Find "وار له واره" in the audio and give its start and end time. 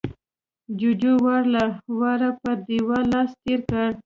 1.25-2.29